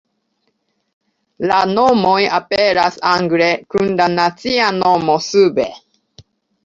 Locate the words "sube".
5.31-5.69